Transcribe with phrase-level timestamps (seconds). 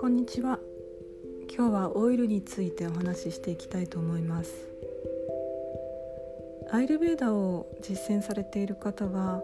[0.00, 0.58] こんにちは。
[1.54, 4.66] 今日はオイルについてお話ししていきたいと思います。
[6.70, 9.42] アイルベーダを実践されている方は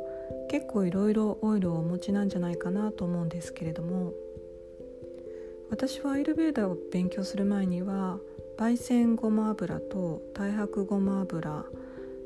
[0.49, 4.15] 結構いろいろオイルをお持ちなんじゃないかなと思うんですけれども
[5.69, 8.19] 私はアイルベーダを勉強する前には
[8.57, 11.67] 焙煎ごま油と太白ごま油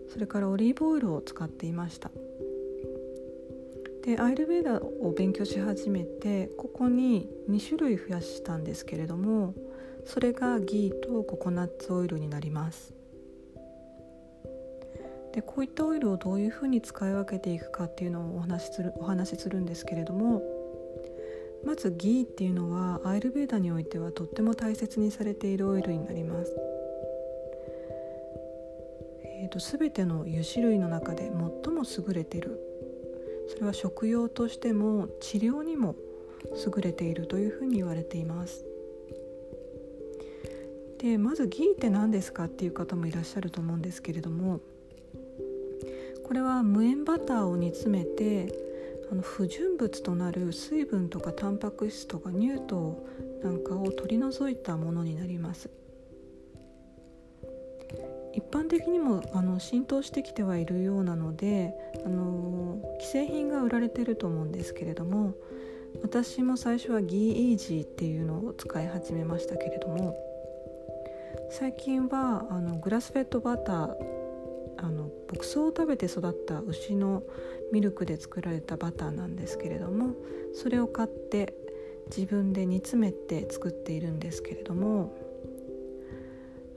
[0.08, 2.10] それからオリーブオイルを使っていました
[4.04, 9.54] でアイルベーダーを勉強し始めてここに2種類増やしたんですけれども
[10.04, 12.92] それがギーとココナッツオイルになります
[15.32, 20.42] でこういったオイルをどういうふうに使い分けていくかっていうのをお話しするお話しするんですけれども
[21.64, 26.73] まずギーっていうのはアイルベーダにおいてはとっても大切にされているオイルになります。
[29.54, 32.58] と、全ての油脂類の中で最も優れている。
[33.48, 35.94] それは食用としても治療にも
[36.54, 38.64] 優れているというふうに言われています。
[40.98, 44.60] でまずギーって何ですかっていう方もいらっしゃると思うんですけれども
[46.24, 48.50] これは無塩バターを煮詰めて
[49.12, 53.06] あの不純物となる水分とかタンパク質とか乳糖
[53.42, 55.68] なんかを取り除いたものになります。
[58.32, 65.34] 一般的にもあの浸透してきてはいるようなのであの既製品が売られてると思うんですけれども
[66.02, 70.16] 私も最初はギーイージーっていうのを使い始めましたけれども
[71.50, 73.94] 最近はあのグラスフェッドバター
[74.78, 77.22] あの牧草を食べて育った牛の
[77.72, 80.14] ミルクで作られたバターなんですけれども
[80.52, 81.54] それを買って
[82.14, 85.16] 自分で煮詰めて作っているんですけれども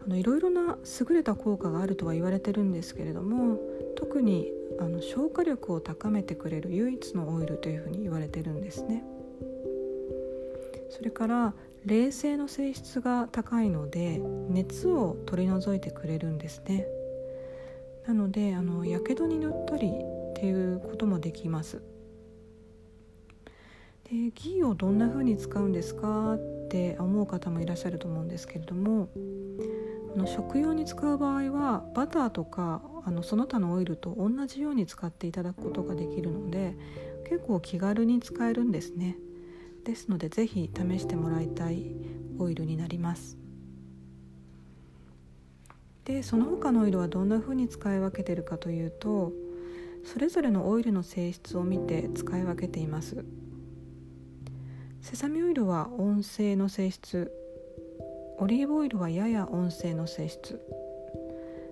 [0.08, 3.60] あのいろいろな優れた効果があるとは言われてるんですけれども
[3.96, 9.04] 特にあの消化力を高めてくれる唯一のオイルというふうに言われてるんですね。
[10.90, 11.54] それから
[11.86, 14.20] 冷静の性質が高いので
[14.50, 16.88] 熱を取り除いてくれるんですね
[18.08, 21.82] なのであのやけどに塗ったりっていうこともできます
[24.10, 29.10] でギーをどんな風に使うんですかって思う方もいらっしゃると思うんですけれども
[30.18, 36.76] の食用に使う場合はバターとかあのその他のオイルと同じように使っていただくことができるので
[37.30, 39.18] 結構気軽に使えるんですね。
[39.86, 41.96] ですので是非試してもらいたい
[42.40, 43.38] オイルになります。
[46.04, 49.34] でその他のオイルはどんな風に使い分けてるかというと
[50.06, 53.26] それぞれのオイルの性質を見て使い分けています。
[55.02, 57.32] セサミオイルは温性の性質。
[58.40, 60.60] オリーブオイルはやや温性の性質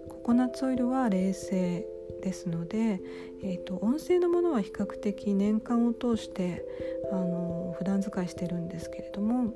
[0.10, 1.86] ココナッツオイルは冷静
[2.24, 3.02] ですので、
[3.44, 6.66] えーと、温性のものは比較的年間を通して
[7.12, 9.54] あの普段使いしてるんですけれども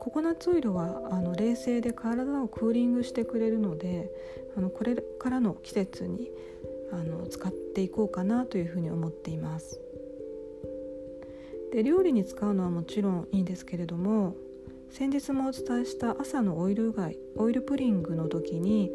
[0.00, 4.10] ココナッツオイルはあの冷静で体をクーリングしてくれるので
[4.56, 6.30] あのこれからの季節に
[6.92, 9.80] あの使っていこうかなというふうに思っています。
[11.72, 14.34] で料理に使うのはもちろんいいんですけれども
[14.90, 18.90] 先日もお伝えした朝のオイルうがオイルプリングの時に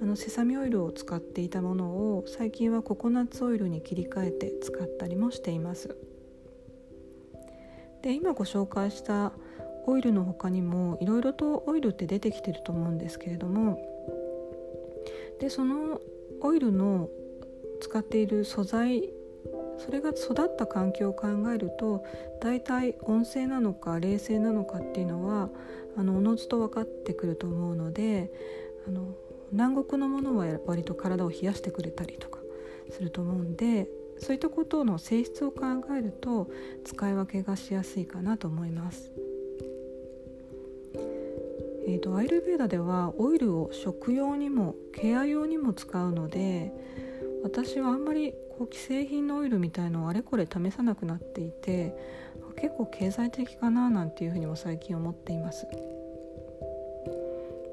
[0.00, 5.96] あのセサミオイルを使っていたものを最近はココナッツオイルに切り替えて使ったりもしています。
[8.02, 9.32] で今ご紹介した
[9.86, 13.78] オイルの他にもいろいろとオイルって出てきてると思うんですけれども
[15.40, 16.00] でその
[16.40, 17.08] オイルの
[17.80, 19.10] 使っている素材
[19.78, 22.04] それが育った環境を考えると
[22.40, 25.48] 大体温性なのか冷静なのかっていうのは
[25.96, 28.30] あのおのずと分かってくると思うので
[28.86, 29.14] あの
[29.52, 32.38] 南国のものは割と体を冷やしてくれたりとか
[32.90, 35.60] すると思うんでそういったことの性質を考
[35.96, 36.48] えると
[36.84, 39.12] 使い分けがしやすいかなと思います。
[41.86, 46.70] えーと、とアイルベーダではオイルを食用にもケア用にも使うので
[47.42, 51.94] 私はあんまりこう既製品のオイルみたいのをあれこれ試さなくなっていて
[52.60, 55.66] 結構経済的かななんていうふうにも最近思っています。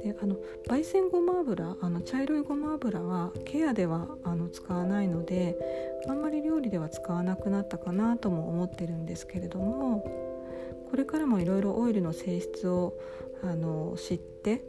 [0.04, 0.36] であの
[0.68, 5.58] 焙煎ごま油あの茶色いごま油はケアではあの使わないので
[6.08, 10.06] あんまり料理では使わなくなったかなとも思ってるんですけれども
[10.92, 12.94] これからもいろいろオイルの性質を
[13.44, 14.64] あの知って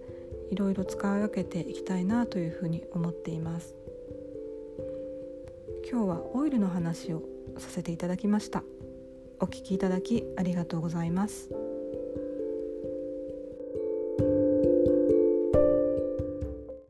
[0.50, 3.74] いろいろ使い分けていきたいなというふうに思っています。
[5.88, 7.22] 今日はオイルの話を
[7.58, 8.64] させていただきました。
[9.38, 11.48] お聞きいただきありがとうございます。